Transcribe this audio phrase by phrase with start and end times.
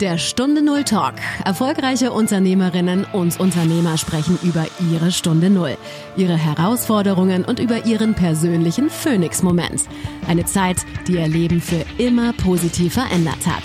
[0.00, 1.14] Der Stunde Null Talk.
[1.46, 5.78] Erfolgreiche Unternehmerinnen und Unternehmer sprechen über ihre Stunde Null,
[6.18, 9.84] ihre Herausforderungen und über ihren persönlichen Phoenix-Moment.
[10.28, 13.62] Eine Zeit, die ihr Leben für immer positiv verändert hat.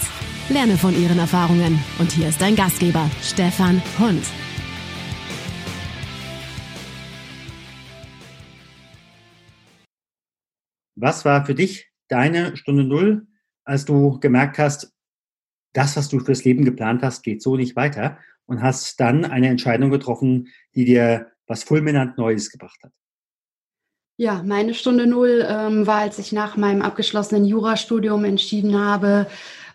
[0.48, 1.84] Lerne von ihren Erfahrungen.
[2.00, 4.23] Und hier ist dein Gastgeber, Stefan Hund.
[10.95, 13.27] Was war für dich deine Stunde Null,
[13.66, 14.93] als du gemerkt hast,
[15.74, 19.48] das, was du fürs Leben geplant hast, geht so nicht weiter und hast dann eine
[19.48, 22.92] Entscheidung getroffen, die dir was fulminant Neues gebracht hat?
[24.18, 29.28] Ja, meine Stunde Null ähm, war, als ich nach meinem abgeschlossenen Jurastudium entschieden habe,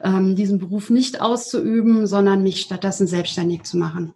[0.02, 4.12] ähm, diesen Beruf nicht auszuüben, sondern mich stattdessen selbstständig zu machen.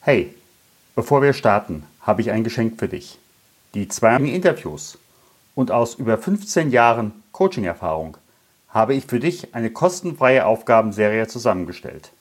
[0.00, 0.34] Hey,
[0.94, 3.18] bevor wir starten, habe ich ein Geschenk für dich.
[3.74, 4.98] Die zwei Interviews
[5.58, 8.16] und aus über 15 Jahren Coaching-Erfahrung
[8.68, 12.12] habe ich für dich eine kostenfreie Aufgabenserie zusammengestellt.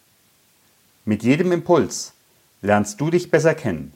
[1.06, 2.14] Mit jedem Impuls
[2.64, 3.94] lernst du dich besser kennen,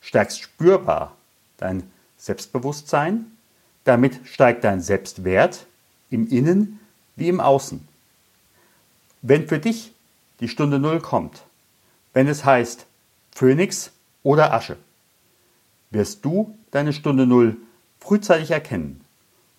[0.00, 1.14] stärkst spürbar
[1.58, 1.82] dein
[2.16, 3.26] Selbstbewusstsein,
[3.84, 5.66] damit steigt dein Selbstwert
[6.08, 6.80] im Innen
[7.16, 7.86] wie im Außen.
[9.20, 9.92] Wenn für dich
[10.40, 11.42] die Stunde Null kommt,
[12.14, 12.86] wenn es heißt
[13.32, 13.90] Phönix
[14.22, 14.78] oder Asche,
[15.90, 17.58] wirst du deine Stunde Null
[18.00, 19.00] frühzeitig erkennen.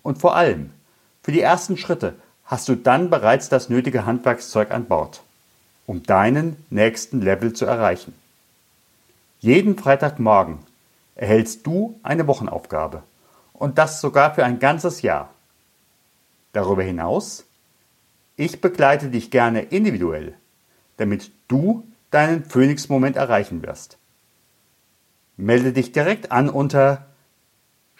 [0.03, 0.71] Und vor allem,
[1.23, 5.21] für die ersten Schritte hast du dann bereits das nötige Handwerkszeug an Bord,
[5.85, 8.13] um deinen nächsten Level zu erreichen.
[9.39, 10.59] Jeden Freitagmorgen
[11.15, 13.03] erhältst du eine Wochenaufgabe
[13.53, 15.29] und das sogar für ein ganzes Jahr.
[16.53, 17.45] Darüber hinaus,
[18.35, 20.33] ich begleite dich gerne individuell,
[20.97, 23.97] damit du deinen Phoenix-Moment erreichen wirst.
[25.37, 27.05] Melde dich direkt an unter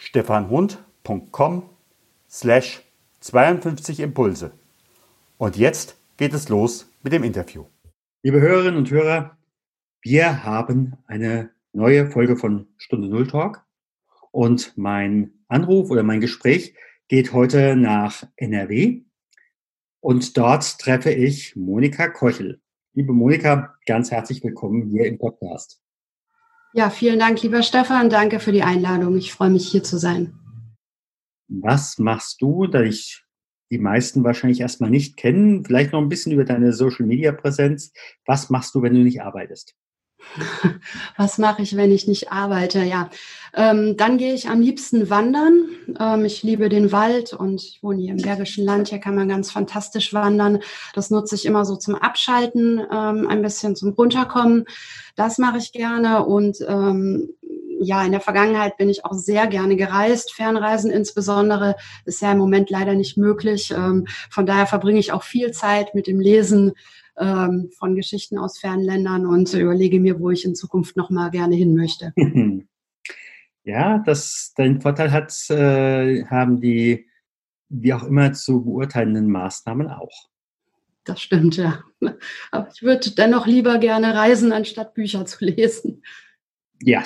[0.01, 1.69] stefanhund.com
[2.29, 2.81] slash
[3.19, 4.51] 52 Impulse.
[5.37, 7.65] Und jetzt geht es los mit dem Interview.
[8.23, 9.37] Liebe Hörerinnen und Hörer,
[10.01, 13.63] wir haben eine neue Folge von Stunde Null Talk
[14.31, 16.73] und mein Anruf oder mein Gespräch
[17.07, 19.01] geht heute nach NRW
[19.99, 22.59] und dort treffe ich Monika Kochel.
[22.93, 25.80] Liebe Monika, ganz herzlich willkommen hier im Podcast.
[26.73, 28.09] Ja, vielen Dank, lieber Stefan.
[28.09, 29.17] Danke für die Einladung.
[29.17, 30.33] Ich freue mich, hier zu sein.
[31.49, 33.25] Was machst du, da ich
[33.71, 37.93] die meisten wahrscheinlich erstmal nicht kennen, vielleicht noch ein bisschen über deine Social-Media-Präsenz.
[38.25, 39.73] Was machst du, wenn du nicht arbeitest?
[41.17, 42.83] Was mache ich, wenn ich nicht arbeite?
[42.83, 43.09] Ja,
[43.53, 45.65] ähm, dann gehe ich am liebsten wandern.
[45.99, 48.89] Ähm, ich liebe den Wald und ich wohne hier im Bergischen Land.
[48.89, 50.59] Hier kann man ganz fantastisch wandern.
[50.93, 54.65] Das nutze ich immer so zum Abschalten, ähm, ein bisschen zum Runterkommen.
[55.15, 57.33] Das mache ich gerne und ähm,
[57.83, 60.33] ja, in der Vergangenheit bin ich auch sehr gerne gereist.
[60.33, 61.75] Fernreisen insbesondere
[62.05, 63.71] ist ja im Moment leider nicht möglich.
[63.75, 66.73] Ähm, von daher verbringe ich auch viel Zeit mit dem Lesen
[67.17, 71.31] ähm, von Geschichten aus fernen Ländern und überlege mir, wo ich in Zukunft noch mal
[71.31, 72.13] gerne hin möchte.
[73.63, 77.07] Ja, das, den Vorteil hat, äh, haben die,
[77.69, 80.29] wie auch immer zu beurteilenden Maßnahmen auch.
[81.03, 81.83] Das stimmt, ja.
[82.51, 86.03] Aber ich würde dennoch lieber gerne reisen, anstatt Bücher zu lesen.
[86.81, 87.03] Ja.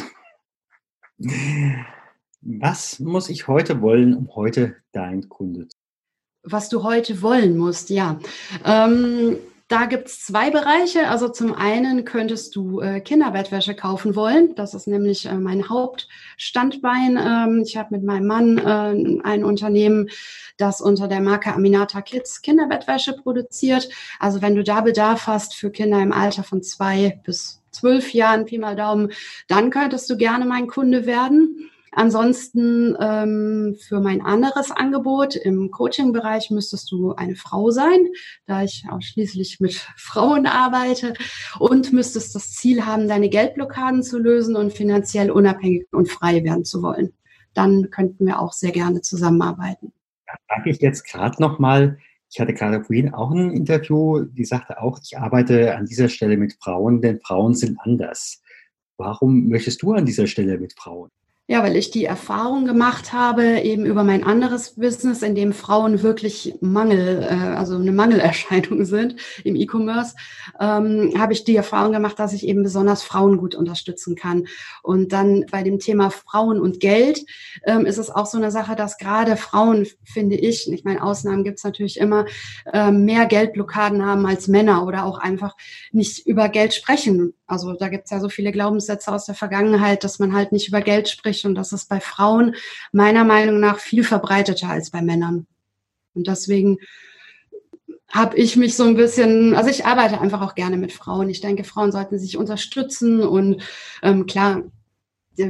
[2.41, 6.51] Was muss ich heute wollen, um heute dein Kunde zu sein?
[6.51, 8.19] Was du heute wollen musst, ja.
[8.63, 9.37] Ähm,
[9.67, 11.07] da gibt es zwei Bereiche.
[11.07, 14.53] Also zum einen könntest du äh, Kinderbettwäsche kaufen wollen.
[14.53, 17.17] Das ist nämlich äh, mein Hauptstandbein.
[17.17, 20.09] Ähm, ich habe mit meinem Mann äh, ein Unternehmen,
[20.57, 23.89] das unter der Marke Aminata Kids Kinderbettwäsche produziert.
[24.19, 28.45] Also wenn du da Bedarf hast für Kinder im Alter von zwei bis zwölf Jahren,
[28.45, 29.11] Pi mal Daumen,
[29.47, 31.69] dann könntest du gerne mein Kunde werden.
[31.95, 38.07] Ansonsten ähm, für mein anderes Angebot im Coaching-Bereich müsstest du eine Frau sein,
[38.45, 41.13] da ich ausschließlich mit Frauen arbeite
[41.57, 46.65] und müsstest das Ziel haben, deine Geldblockaden zu lösen und finanziell unabhängig und frei werden
[46.65, 47.13] zu wollen.
[47.53, 49.93] Dann könnten wir auch sehr gerne zusammenarbeiten.
[50.27, 51.97] Da frage ich jetzt gerade noch mal.
[52.35, 56.35] Ich hatte gerade vorhin auch ein Interview, die sagte auch, ich arbeite an dieser Stelle
[56.35, 58.41] mit Frauen, denn Frauen sind anders.
[58.97, 61.11] Warum möchtest du an dieser Stelle mit Frauen?
[61.47, 66.01] Ja, weil ich die Erfahrung gemacht habe, eben über mein anderes Business, in dem Frauen
[66.01, 70.15] wirklich Mangel, äh, also eine Mangelerscheinung sind im E-Commerce,
[70.59, 74.47] ähm, habe ich die Erfahrung gemacht, dass ich eben besonders Frauen gut unterstützen kann.
[74.81, 77.23] Und dann bei dem Thema Frauen und Geld
[77.67, 81.43] ähm, ist es auch so eine Sache, dass gerade Frauen, finde ich, ich meine, Ausnahmen
[81.43, 82.25] gibt es natürlich immer,
[82.73, 85.55] äh, mehr Geldblockaden haben als Männer oder auch einfach
[85.91, 87.35] nicht über Geld sprechen.
[87.45, 90.69] Also da gibt es ja so viele Glaubenssätze aus der Vergangenheit, dass man halt nicht
[90.69, 92.55] über Geld spricht schwierig und das ist bei Frauen
[92.91, 95.47] meiner Meinung nach viel verbreiteter als bei Männern.
[96.13, 96.77] Und deswegen
[98.09, 101.29] habe ich mich so ein bisschen, also ich arbeite einfach auch gerne mit Frauen.
[101.29, 103.61] Ich denke, Frauen sollten sich unterstützen und
[104.01, 104.63] ähm, klar,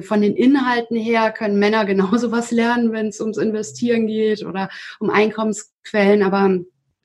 [0.01, 4.69] von den Inhalten her können Männer genauso was lernen, wenn es ums Investieren geht oder
[4.99, 6.57] um Einkommensquellen, aber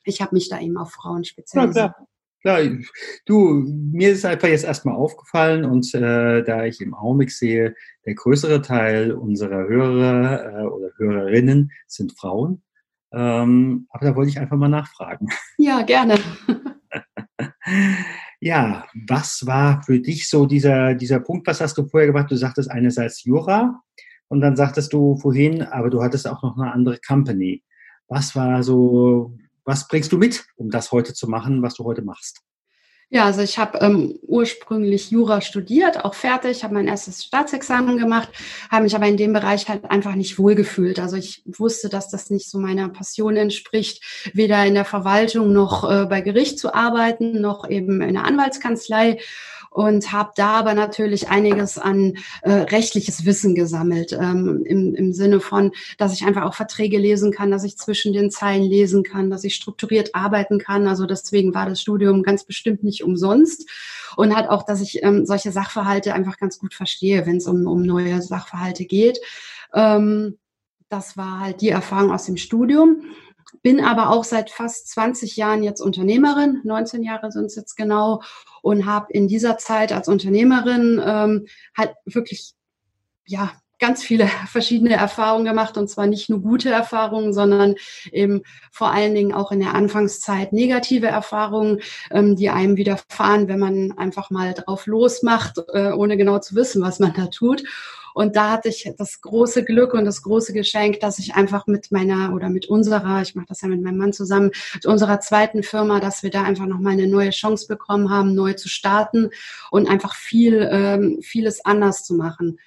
[0.04, 1.92] ich habe mich da eben auf Frauen spezialisiert.
[1.98, 2.06] Ja,
[2.40, 2.58] klar.
[2.60, 2.78] Klar,
[3.26, 7.74] du, mir ist einfach jetzt erstmal aufgefallen und äh, da ich im Augenblick sehe,
[8.06, 12.62] der größere Teil unserer Hörer äh, oder Hörerinnen sind Frauen.
[13.12, 15.28] Ähm, aber da wollte ich einfach mal nachfragen.
[15.58, 16.18] Ja, gerne.
[18.40, 21.46] ja, was war für dich so dieser, dieser Punkt?
[21.46, 22.30] Was hast du vorher gemacht?
[22.30, 23.82] Du sagtest einerseits Jura
[24.28, 27.64] und dann sagtest du vorhin, aber du hattest auch noch eine andere Company.
[28.06, 32.02] Was war so, was bringst du mit, um das heute zu machen, was du heute
[32.02, 32.42] machst?
[33.12, 38.28] Ja, also ich habe ähm, ursprünglich Jura studiert, auch fertig, habe mein erstes Staatsexamen gemacht,
[38.70, 41.00] habe mich aber in dem Bereich halt einfach nicht wohlgefühlt.
[41.00, 45.90] Also ich wusste, dass das nicht so meiner Passion entspricht, weder in der Verwaltung noch
[45.90, 49.18] äh, bei Gericht zu arbeiten, noch eben in der Anwaltskanzlei
[49.70, 55.38] und habe da aber natürlich einiges an äh, rechtliches Wissen gesammelt, ähm, im, im Sinne
[55.40, 59.30] von, dass ich einfach auch Verträge lesen kann, dass ich zwischen den Zeilen lesen kann,
[59.30, 60.88] dass ich strukturiert arbeiten kann.
[60.88, 63.68] Also deswegen war das Studium ganz bestimmt nicht umsonst
[64.16, 67.66] und hat auch, dass ich ähm, solche Sachverhalte einfach ganz gut verstehe, wenn es um,
[67.68, 69.20] um neue Sachverhalte geht.
[69.72, 70.36] Ähm,
[70.88, 73.02] das war halt die Erfahrung aus dem Studium
[73.62, 78.22] bin aber auch seit fast 20 Jahren jetzt Unternehmerin, 19 Jahre sind es jetzt genau,
[78.62, 81.46] und habe in dieser Zeit als Unternehmerin ähm,
[81.76, 82.52] halt wirklich
[83.26, 87.74] ja ganz viele verschiedene Erfahrungen gemacht und zwar nicht nur gute Erfahrungen, sondern
[88.12, 91.80] eben vor allen Dingen auch in der Anfangszeit negative Erfahrungen,
[92.12, 96.82] ähm, die einem widerfahren, wenn man einfach mal drauf losmacht, äh, ohne genau zu wissen,
[96.82, 97.64] was man da tut.
[98.14, 101.92] Und da hatte ich das große Glück und das große Geschenk, dass ich einfach mit
[101.92, 105.62] meiner oder mit unserer, ich mache das ja mit meinem Mann zusammen, mit unserer zweiten
[105.62, 109.30] Firma, dass wir da einfach nochmal eine neue Chance bekommen haben, neu zu starten
[109.70, 112.58] und einfach viel, ähm, vieles anders zu machen.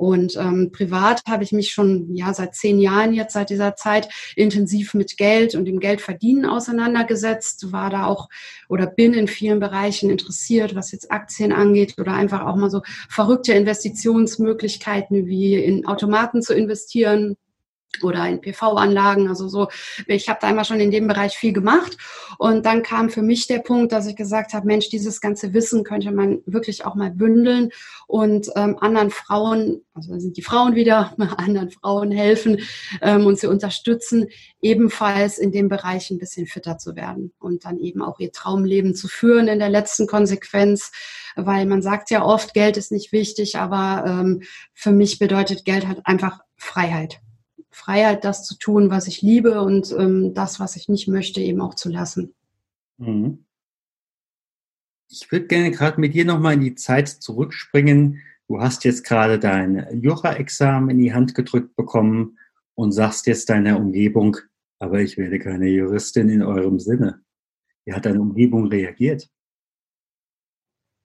[0.00, 4.08] Und ähm, privat habe ich mich schon ja seit zehn Jahren jetzt seit dieser Zeit
[4.34, 8.30] intensiv mit Geld und dem Geldverdienen auseinandergesetzt, war da auch
[8.70, 12.80] oder bin in vielen Bereichen interessiert, was jetzt Aktien angeht oder einfach auch mal so
[13.10, 17.36] verrückte Investitionsmöglichkeiten wie in Automaten zu investieren,
[18.02, 19.68] oder in PV-Anlagen, also so.
[20.06, 21.96] Ich habe da einmal schon in dem Bereich viel gemacht
[22.38, 25.84] und dann kam für mich der Punkt, dass ich gesagt habe, Mensch, dieses ganze Wissen
[25.84, 27.70] könnte man wirklich auch mal bündeln
[28.06, 32.60] und ähm, anderen Frauen, also sind die Frauen wieder, anderen Frauen helfen
[33.02, 34.28] ähm, und sie unterstützen,
[34.62, 38.94] ebenfalls in dem Bereich ein bisschen fitter zu werden und dann eben auch ihr Traumleben
[38.94, 40.92] zu führen in der letzten Konsequenz,
[41.36, 44.42] weil man sagt ja oft, Geld ist nicht wichtig, aber ähm,
[44.74, 47.20] für mich bedeutet Geld halt einfach Freiheit.
[47.70, 51.60] Freiheit, das zu tun, was ich liebe und ähm, das, was ich nicht möchte, eben
[51.60, 52.34] auch zu lassen.
[52.98, 53.44] Mhm.
[55.08, 58.20] Ich würde gerne gerade mit dir nochmal in die Zeit zurückspringen.
[58.46, 62.38] Du hast jetzt gerade dein Jura-Examen in die Hand gedrückt bekommen
[62.74, 64.36] und sagst jetzt deiner Umgebung,
[64.78, 67.22] aber ich werde keine Juristin in eurem Sinne.
[67.84, 69.28] Wie hat deine Umgebung reagiert?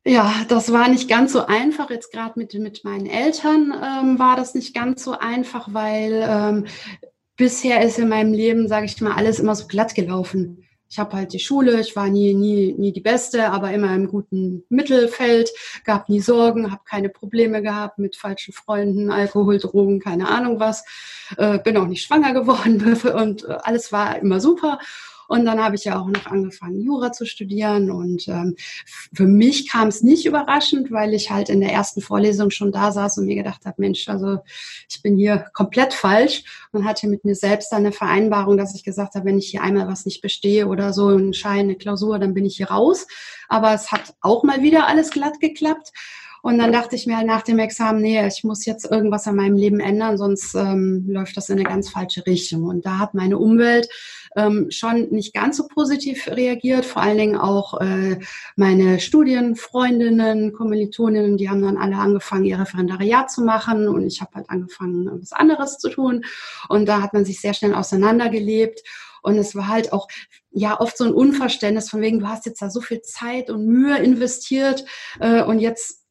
[0.07, 1.89] Ja, das war nicht ganz so einfach.
[1.89, 6.65] Jetzt gerade mit, mit meinen Eltern ähm, war das nicht ganz so einfach, weil ähm,
[7.35, 10.63] bisher ist in meinem Leben, sage ich mal, alles immer so glatt gelaufen.
[10.87, 14.07] Ich habe halt die Schule, ich war nie, nie, nie die Beste, aber immer im
[14.07, 15.49] guten Mittelfeld,
[15.83, 20.85] gab nie Sorgen, habe keine Probleme gehabt mit falschen Freunden, Alkohol, Drogen, keine Ahnung was.
[21.37, 24.77] Äh, bin auch nicht schwanger geworden und äh, alles war immer super.
[25.27, 27.91] Und dann habe ich ja auch noch angefangen, Jura zu studieren.
[27.91, 28.55] Und ähm,
[29.13, 32.91] für mich kam es nicht überraschend, weil ich halt in der ersten Vorlesung schon da
[32.91, 34.39] saß und mir gedacht habe, Mensch, also
[34.89, 39.15] ich bin hier komplett falsch und hatte mit mir selbst eine Vereinbarung, dass ich gesagt
[39.15, 42.33] habe, wenn ich hier einmal was nicht bestehe oder so, ein Schein, eine Klausur, dann
[42.33, 43.07] bin ich hier raus.
[43.47, 45.91] Aber es hat auch mal wieder alles glatt geklappt.
[46.45, 49.35] Und dann dachte ich mir halt nach dem Examen, nee, ich muss jetzt irgendwas an
[49.35, 52.65] meinem Leben ändern, sonst ähm, läuft das in eine ganz falsche Richtung.
[52.65, 53.89] Und da hat meine Umwelt
[54.35, 56.85] ähm, schon nicht ganz so positiv reagiert.
[56.85, 58.19] Vor allen Dingen auch äh,
[58.55, 64.35] meine Studienfreundinnen, Kommilitoninnen, die haben dann alle angefangen, ihr Referendariat zu machen und ich habe
[64.35, 66.25] halt angefangen, was anderes zu tun.
[66.69, 68.83] Und da hat man sich sehr schnell auseinandergelebt.
[69.23, 70.07] Und es war halt auch
[70.51, 73.65] ja oft so ein Unverständnis von wegen, du hast jetzt da so viel Zeit und
[73.65, 74.85] Mühe investiert
[75.19, 76.04] äh, und jetzt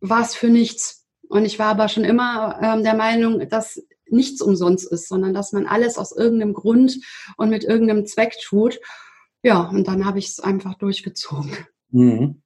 [0.00, 1.06] war es für nichts.
[1.28, 5.52] Und ich war aber schon immer ähm, der Meinung, dass nichts umsonst ist, sondern dass
[5.52, 6.98] man alles aus irgendeinem Grund
[7.36, 8.80] und mit irgendeinem Zweck tut.
[9.42, 11.52] Ja, und dann habe ich es einfach durchgezogen.
[11.90, 12.42] Mhm.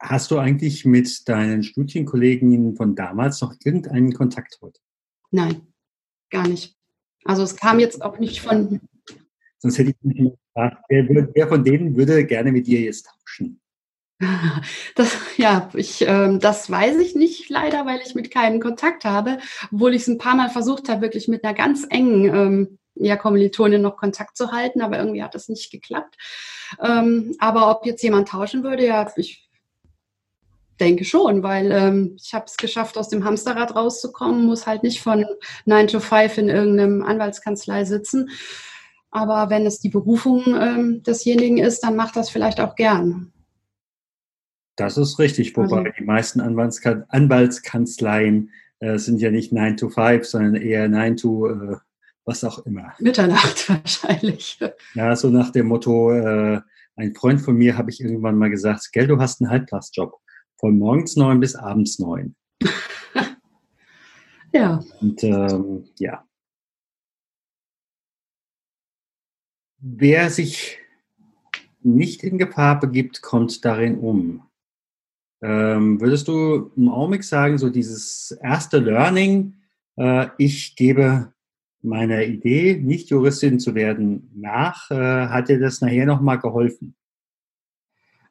[0.00, 4.80] Hast du eigentlich mit deinen Studienkollegen von damals noch irgendeinen Kontakt heute?
[5.30, 5.72] Nein,
[6.30, 6.76] gar nicht.
[7.24, 8.80] Also es kam jetzt auch nicht von.
[9.58, 13.60] Sonst hätte ich mich gefragt, wer, wer, von denen würde gerne mit dir jetzt tauschen?
[14.94, 19.38] Das, ja, ich, äh, das weiß ich nicht leider, weil ich mit keinem Kontakt habe,
[19.72, 23.16] obwohl ich es ein paar Mal versucht habe, wirklich mit einer ganz engen ähm, ja,
[23.16, 26.16] Kommilitonin noch Kontakt zu halten, aber irgendwie hat das nicht geklappt.
[26.80, 29.48] Ähm, aber ob jetzt jemand tauschen würde, ja, ich
[30.80, 35.00] denke schon, weil ähm, ich habe es geschafft, aus dem Hamsterrad rauszukommen, muss halt nicht
[35.00, 35.24] von
[35.66, 38.30] 9 to 5 in irgendeinem Anwaltskanzlei sitzen.
[39.10, 43.32] Aber wenn es die Berufung ähm, desjenigen ist, dann macht das vielleicht auch gern.
[44.76, 48.50] Das ist richtig, wobei also, die meisten Anwaltskan Anwaltskanzleien
[48.80, 51.76] äh, sind ja nicht 9 to 5, sondern eher 9 to äh,
[52.24, 52.94] was auch immer.
[52.98, 54.58] Mitternacht wahrscheinlich.
[54.94, 56.60] Ja, so nach dem Motto, äh,
[56.96, 60.14] ein Freund von mir habe ich irgendwann mal gesagt, gell, du hast einen Halbtagsjob.
[60.58, 62.36] Von morgens neun bis abends neun.
[64.52, 64.82] ja.
[65.00, 66.24] Und ähm, ja.
[69.78, 70.78] Wer sich
[71.82, 74.46] nicht in Gefahr begibt, kommt darin um.
[75.44, 79.56] Ähm, würdest du im Augenblick sagen, so dieses erste Learning,
[79.96, 81.34] äh, ich gebe
[81.82, 86.96] meiner Idee, nicht Juristin zu werden, nach, äh, hat dir das nachher nochmal geholfen?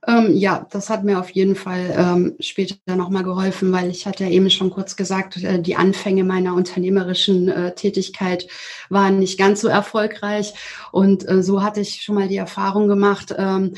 [0.08, 4.24] Ähm, ja, das hat mir auf jeden Fall ähm, später nochmal geholfen, weil ich hatte
[4.24, 8.48] ja eben schon kurz gesagt, äh, die Anfänge meiner unternehmerischen äh, Tätigkeit
[8.90, 10.56] waren nicht ganz so erfolgreich.
[10.92, 13.76] Und äh, so hatte ich schon mal die Erfahrung gemacht, ähm,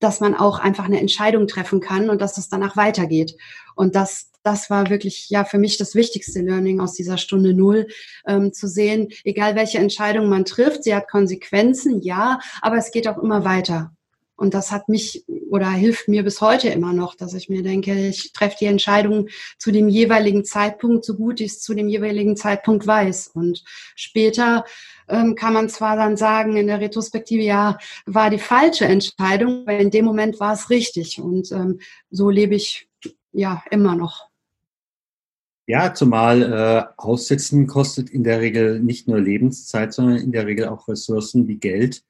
[0.00, 3.36] dass man auch einfach eine Entscheidung treffen kann und dass es danach weitergeht.
[3.74, 7.86] Und das, das war wirklich ja für mich das wichtigste Learning aus dieser Stunde Null,
[8.26, 13.08] ähm, zu sehen, egal welche Entscheidung man trifft, sie hat Konsequenzen, ja, aber es geht
[13.08, 13.92] auch immer weiter.
[14.36, 18.08] Und das hat mich oder hilft mir bis heute immer noch, dass ich mir denke,
[18.08, 22.36] ich treffe die Entscheidung zu dem jeweiligen Zeitpunkt, so gut ich es zu dem jeweiligen
[22.36, 23.28] Zeitpunkt weiß.
[23.28, 24.64] Und später
[25.08, 29.80] ähm, kann man zwar dann sagen, in der Retrospektive, ja, war die falsche Entscheidung, weil
[29.80, 31.20] in dem Moment war es richtig.
[31.20, 32.88] Und ähm, so lebe ich
[33.32, 34.28] ja immer noch.
[35.68, 40.68] Ja, zumal äh, Aussitzen kostet in der Regel nicht nur Lebenszeit, sondern in der Regel
[40.68, 42.04] auch Ressourcen wie Geld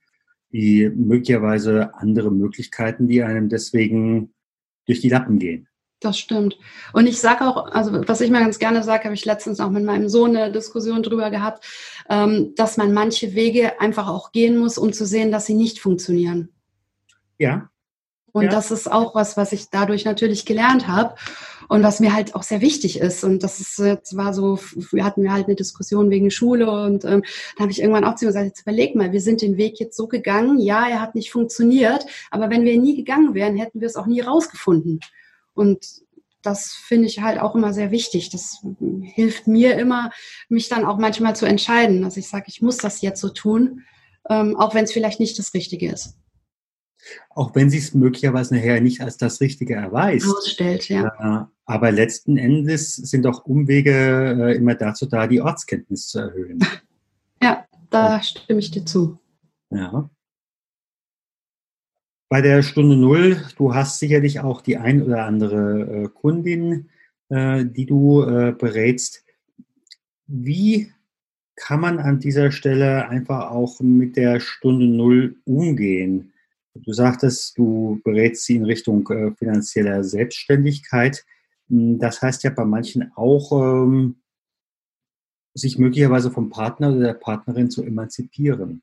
[0.52, 4.34] die möglicherweise andere Möglichkeiten, die einem deswegen
[4.86, 5.68] durch die Lappen gehen.
[6.00, 6.58] Das stimmt.
[6.92, 9.70] Und ich sage auch, also was ich mal ganz gerne sage, habe ich letztens auch
[9.70, 11.64] mit meinem Sohn eine Diskussion drüber gehabt,
[12.10, 15.78] ähm, dass man manche Wege einfach auch gehen muss, um zu sehen, dass sie nicht
[15.78, 16.50] funktionieren.
[17.38, 17.70] Ja.
[18.36, 18.50] Und ja.
[18.50, 21.14] das ist auch was, was ich dadurch natürlich gelernt habe
[21.68, 23.24] und was mir halt auch sehr wichtig ist.
[23.24, 24.58] Und das ist jetzt war so,
[24.92, 27.22] wir hatten wir halt eine Diskussion wegen Schule und ähm,
[27.56, 29.80] da habe ich irgendwann auch zu ihm gesagt, jetzt überleg mal, wir sind den Weg
[29.80, 33.80] jetzt so gegangen, ja, er hat nicht funktioniert, aber wenn wir nie gegangen wären, hätten
[33.80, 35.00] wir es auch nie rausgefunden.
[35.54, 35.86] Und
[36.42, 38.28] das finde ich halt auch immer sehr wichtig.
[38.28, 38.62] Das
[39.00, 40.10] hilft mir immer,
[40.50, 43.84] mich dann auch manchmal zu entscheiden, dass ich sage, ich muss das jetzt so tun,
[44.28, 46.18] ähm, auch wenn es vielleicht nicht das Richtige ist.
[47.30, 50.26] Auch wenn sie es möglicherweise nachher nicht als das Richtige erweist.
[50.26, 51.06] Ausstellt, ja.
[51.42, 56.58] Äh, aber letzten Endes sind auch Umwege äh, immer dazu da, die Ortskenntnis zu erhöhen.
[57.42, 59.18] Ja, da stimme ich dir zu.
[59.70, 60.08] Ja.
[62.30, 66.88] Bei der Stunde Null, du hast sicherlich auch die ein oder andere äh, Kundin,
[67.28, 69.24] die du berätst.
[70.28, 70.92] Wie
[71.56, 76.32] kann man an dieser Stelle einfach auch mit der Stunde Null umgehen?
[76.84, 81.24] Du sagtest, du berätst sie in Richtung äh, finanzieller Selbstständigkeit.
[81.68, 84.16] Hm, das heißt ja bei manchen auch, ähm,
[85.54, 88.82] sich möglicherweise vom Partner oder der Partnerin zu emanzipieren.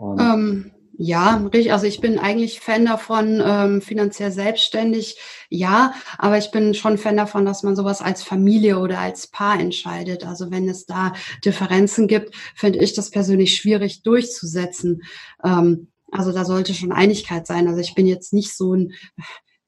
[0.00, 1.72] Ähm, ja, richtig.
[1.72, 7.16] Also ich bin eigentlich Fan davon, ähm, finanziell selbstständig, ja, aber ich bin schon Fan
[7.16, 10.26] davon, dass man sowas als Familie oder als Paar entscheidet.
[10.26, 11.12] Also wenn es da
[11.44, 15.02] Differenzen gibt, finde ich das persönlich schwierig durchzusetzen.
[15.44, 17.68] Ähm, also da sollte schon Einigkeit sein.
[17.68, 18.94] Also ich bin jetzt nicht so ein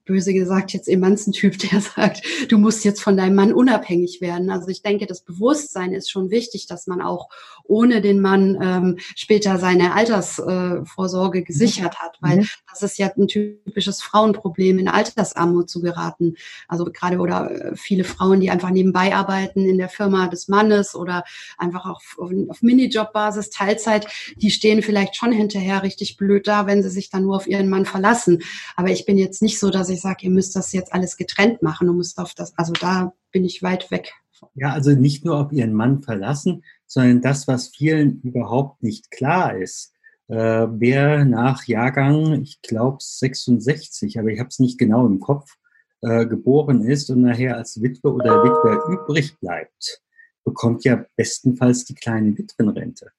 [0.07, 4.51] böse gesagt jetzt Emanzentyp, der sagt, du musst jetzt von deinem Mann unabhängig werden.
[4.51, 7.29] Also ich denke, das Bewusstsein ist schon wichtig, dass man auch
[7.65, 12.49] ohne den Mann ähm, später seine Altersvorsorge äh, gesichert hat, weil mhm.
[12.83, 16.37] Das ist ja ein typisches Frauenproblem, in Altersarmut zu geraten.
[16.69, 20.95] Also gerade oder äh, viele Frauen, die einfach nebenbei arbeiten in der Firma des Mannes
[20.95, 21.25] oder
[21.59, 24.07] einfach auf, auf, Minijob-Basis, Teilzeit,
[24.37, 27.69] die stehen vielleicht schon hinterher richtig blöd da, wenn sie sich dann nur auf ihren
[27.69, 28.43] Mann verlassen.
[28.77, 31.63] Aber ich bin jetzt nicht so, dass ich sage, ihr müsst das jetzt alles getrennt
[31.63, 34.13] machen und müsst auf das, also da bin ich weit weg.
[34.55, 39.57] Ja, also nicht nur auf ihren Mann verlassen, sondern das, was vielen überhaupt nicht klar
[39.57, 39.93] ist.
[40.29, 45.57] Äh, wer nach Jahrgang, ich glaube 66, aber ich habe es nicht genau im Kopf,
[46.03, 50.03] äh, geboren ist und nachher als Witwe oder Witwer übrig bleibt,
[50.45, 53.11] bekommt ja bestenfalls die kleine Witwenrente.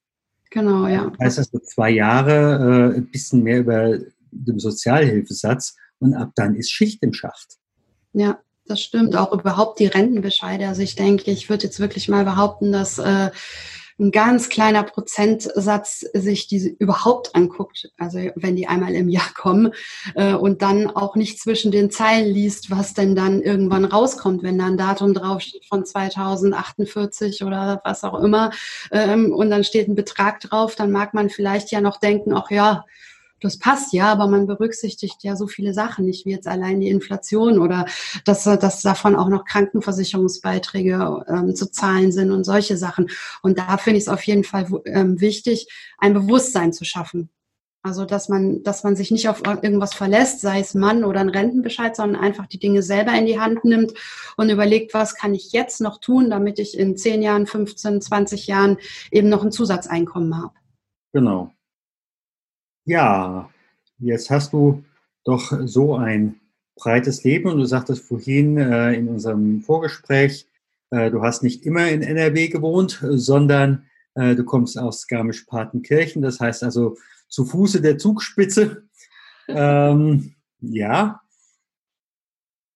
[0.50, 1.12] Genau, ja.
[1.20, 4.00] Das heißt also zwei Jahre, äh, ein bisschen mehr über
[4.32, 7.58] dem Sozialhilfesatz und ab dann ist Schicht im Schacht.
[8.14, 9.16] Ja, das stimmt.
[9.16, 10.68] Auch überhaupt die Rentenbescheide.
[10.68, 13.32] Also ich denke, ich würde jetzt wirklich mal behaupten, dass äh,
[14.00, 19.74] ein ganz kleiner Prozentsatz sich diese überhaupt anguckt, also wenn die einmal im Jahr kommen
[20.16, 24.60] äh, und dann auch nicht zwischen den Zeilen liest, was denn dann irgendwann rauskommt, wenn
[24.60, 28.52] da ein Datum draufsteht von 2048 oder was auch immer
[28.92, 32.52] ähm, und dann steht ein Betrag drauf, dann mag man vielleicht ja noch denken, ach
[32.52, 32.86] ja,
[33.42, 36.90] das passt ja, aber man berücksichtigt ja so viele Sachen nicht, wie jetzt allein die
[36.90, 37.86] Inflation oder
[38.26, 43.10] dass, dass davon auch noch Krankenversicherungsbeiträge ähm, zu zahlen sind und solche Sachen.
[43.42, 45.68] Und da finde ich es auf jeden Fall ähm, wichtig,
[45.98, 47.30] ein Bewusstsein zu schaffen.
[47.84, 51.30] Also, dass man, dass man sich nicht auf irgendwas verlässt, sei es Mann oder ein
[51.30, 53.94] Rentenbescheid, sondern einfach die Dinge selber in die Hand nimmt
[54.36, 58.48] und überlegt, was kann ich jetzt noch tun, damit ich in 10 Jahren, 15, 20
[58.48, 58.78] Jahren
[59.10, 60.54] eben noch ein Zusatzeinkommen habe.
[61.14, 61.54] Genau.
[62.88, 63.50] Ja,
[64.00, 64.86] jetzt hast du
[65.26, 66.40] doch so ein
[66.78, 70.48] breites Leben und du sagtest vorhin äh, in unserem Vorgespräch,
[70.92, 76.40] äh, du hast nicht immer in NRW gewohnt, sondern äh, du kommst aus Garmisch-Partenkirchen, das
[76.40, 76.96] heißt also
[77.28, 78.84] zu Fuße der Zugspitze.
[79.50, 81.20] ähm, ja,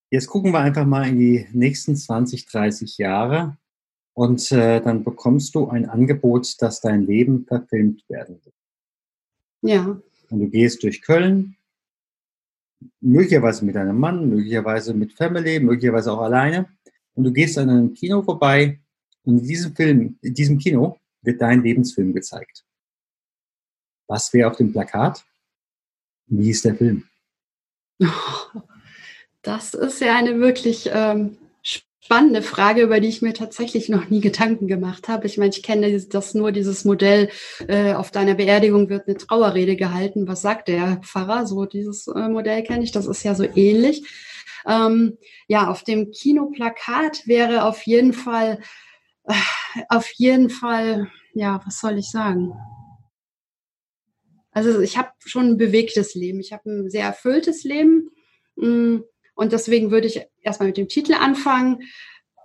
[0.10, 3.58] jetzt gucken wir einfach mal in die nächsten 20, 30 Jahre
[4.12, 8.61] und äh, dann bekommst du ein Angebot, dass dein Leben verfilmt werden wird.
[9.62, 10.00] Ja.
[10.30, 11.56] Und du gehst durch Köln,
[13.00, 16.68] möglicherweise mit deinem Mann, möglicherweise mit Family, möglicherweise auch alleine.
[17.13, 18.80] Und du gehst an einem Kino vorbei
[19.24, 22.65] und in diesem Film, in diesem Kino wird dein Lebensfilm gezeigt.
[24.08, 25.24] Was wäre auf dem Plakat?
[26.27, 27.03] Wie ist der Film?
[29.44, 31.36] Das ist ja eine wirklich ähm,
[32.03, 35.27] spannende Frage, über die ich mir tatsächlich noch nie Gedanken gemacht habe.
[35.27, 37.29] Ich meine, ich kenne das nur, dieses Modell,
[37.67, 40.27] äh, auf deiner Beerdigung wird eine Trauerrede gehalten.
[40.27, 41.46] Was sagt der Pfarrer?
[41.46, 44.03] So dieses äh, Modell kenne ich, das ist ja so ähnlich.
[44.68, 48.59] Ähm, ja, auf dem Kinoplakat wäre auf jeden Fall,
[49.25, 49.33] äh,
[49.90, 52.53] auf jeden Fall, ja, was soll ich sagen?
[54.51, 56.40] Also ich habe schon ein bewegtes Leben.
[56.40, 58.09] Ich habe ein sehr erfülltes Leben.
[58.55, 59.03] Mh, mm,
[59.42, 61.80] und deswegen würde ich erstmal mit dem Titel anfangen.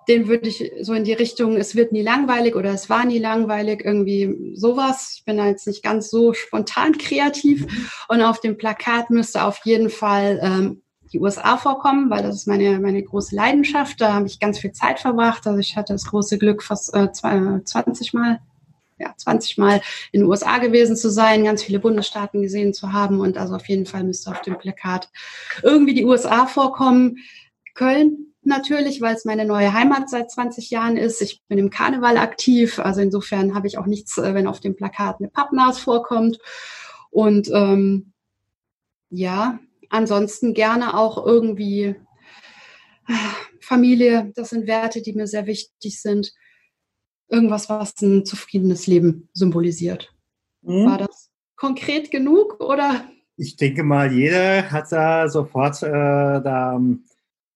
[0.08, 3.18] Den würde ich so in die Richtung, es wird nie langweilig oder es war nie
[3.18, 5.16] langweilig, irgendwie sowas.
[5.18, 7.66] Ich bin da jetzt nicht ganz so spontan kreativ.
[8.08, 10.82] Und auf dem Plakat müsste auf jeden Fall ähm,
[11.12, 14.00] die USA vorkommen, weil das ist meine, meine große Leidenschaft.
[14.00, 15.46] Da habe ich ganz viel Zeit verbracht.
[15.46, 18.40] Also ich hatte das große Glück, fast äh, 20 Mal
[18.98, 19.80] ja, 20 Mal
[20.12, 23.68] in den USA gewesen zu sein, ganz viele Bundesstaaten gesehen zu haben und also auf
[23.68, 25.10] jeden Fall müsste auf dem Plakat
[25.62, 27.18] irgendwie die USA vorkommen.
[27.74, 31.20] Köln natürlich, weil es meine neue Heimat seit 20 Jahren ist.
[31.20, 34.76] Ich bin im Karneval aktiv, also insofern habe ich auch nichts, äh, wenn auf dem
[34.76, 36.38] Plakat eine Pappnas vorkommt.
[37.10, 38.12] Und ähm,
[39.10, 39.58] ja,
[39.90, 41.96] ansonsten gerne auch irgendwie
[43.08, 43.14] äh,
[43.60, 46.32] Familie, das sind Werte, die mir sehr wichtig sind
[47.28, 50.14] irgendwas, was ein zufriedenes Leben symbolisiert.
[50.62, 50.86] Mhm.
[50.86, 53.04] War das konkret genug oder?
[53.36, 56.80] Ich denke mal, jeder hat da sofort äh, da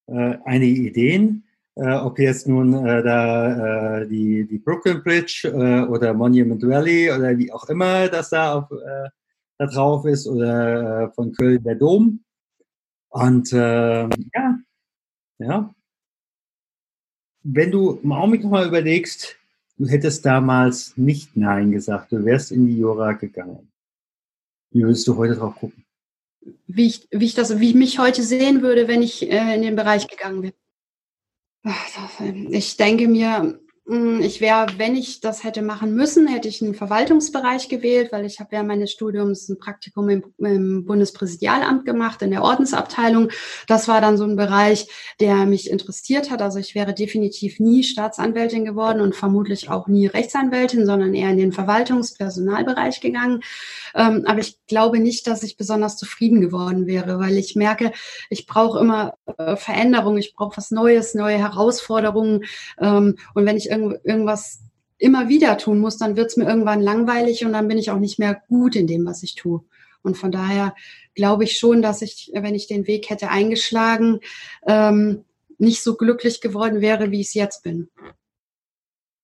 [0.07, 1.45] äh, eine Ideen.
[1.77, 7.11] Äh, ob jetzt nun äh, da äh, die, die Brooklyn Bridge äh, oder Monument Valley
[7.11, 8.69] oder wie auch immer das da, auf,
[9.57, 12.21] da drauf ist oder von Köln der Dom.
[13.09, 14.59] Und ähm, ja,
[15.39, 15.75] ja.
[17.43, 19.40] Wenn du im Augenblick nochmal überlegst,
[19.81, 23.73] du hättest damals nicht Nein gesagt, du wärst in die Jura gegangen.
[24.73, 25.85] Wie würdest du heute drauf gucken?
[26.67, 29.63] Wie ich, wie ich, das, wie ich mich heute sehen würde, wenn ich äh, in
[29.63, 30.53] den Bereich gegangen bin.
[32.51, 33.59] Ich denke mir,
[34.21, 38.39] ich wäre, wenn ich das hätte machen müssen, hätte ich einen Verwaltungsbereich gewählt, weil ich
[38.39, 43.31] habe während meines Studiums ein Praktikum im, im, Bundespräsidialamt gemacht, in der Ordensabteilung.
[43.67, 44.87] Das war dann so ein Bereich,
[45.19, 46.41] der mich interessiert hat.
[46.41, 51.39] Also ich wäre definitiv nie Staatsanwältin geworden und vermutlich auch nie Rechtsanwältin, sondern eher in
[51.39, 53.43] den Verwaltungspersonalbereich gegangen.
[53.97, 57.91] Ähm, aber ich glaube nicht, dass ich besonders zufrieden geworden wäre, weil ich merke,
[58.29, 62.45] ich brauche immer äh, Veränderung, ich brauche was Neues, neue Herausforderungen.
[62.79, 63.71] Ähm, und wenn ich
[64.05, 64.61] irgendwas
[64.99, 67.99] immer wieder tun muss, dann wird es mir irgendwann langweilig und dann bin ich auch
[67.99, 69.63] nicht mehr gut in dem, was ich tue.
[70.03, 70.75] Und von daher
[71.15, 74.21] glaube ich schon, dass ich, wenn ich den Weg hätte eingeschlagen,
[74.67, 75.25] ähm,
[75.59, 77.89] nicht so glücklich geworden wäre, wie ich es jetzt bin.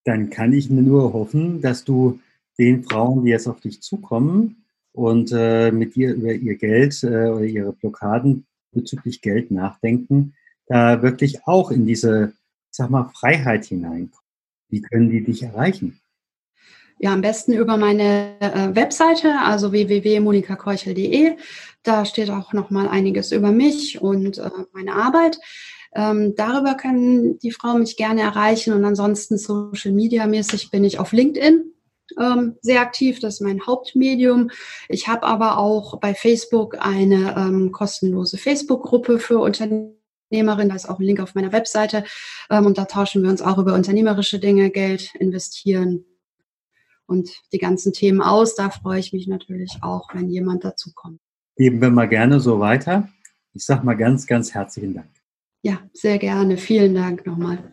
[0.05, 2.21] Dann kann ich nur hoffen, dass du
[2.59, 4.63] den Frauen, die jetzt auf dich zukommen,
[4.97, 10.35] und äh, mit dir über ihr Geld äh, oder ihre Blockaden bezüglich Geld nachdenken,
[10.69, 12.33] da wirklich auch in diese,
[12.71, 14.26] sag mal, Freiheit hineinkommen.
[14.69, 16.01] Wie können die dich erreichen?
[16.99, 21.37] Ja, am besten über meine äh, Webseite, also www.monikakeuchel.de.
[21.83, 25.39] Da steht auch noch mal einiges über mich und äh, meine Arbeit.
[25.95, 30.99] Ähm, darüber können die Frauen mich gerne erreichen und ansonsten Social Media mäßig bin ich
[30.99, 31.73] auf LinkedIn
[32.21, 33.21] ähm, sehr aktiv.
[33.21, 34.51] Das ist mein Hauptmedium.
[34.89, 39.41] Ich habe aber auch bei Facebook eine ähm, kostenlose Facebook-Gruppe für
[40.31, 40.69] Unternehmerinnen.
[40.69, 42.05] Da ist auch ein Link auf meiner Webseite.
[42.51, 46.05] Ähm, und da tauschen wir uns auch über unternehmerische Dinge, Geld, investieren
[47.07, 48.55] und die ganzen Themen aus.
[48.55, 51.21] Da freue ich mich natürlich auch, wenn jemand dazu kommt.
[51.57, 53.09] Geben wir mal gerne so weiter.
[53.55, 55.11] Ich sage mal ganz, ganz herzlichen Dank.
[55.63, 56.59] Ja, sehr gerne.
[56.59, 57.73] Vielen Dank nochmal.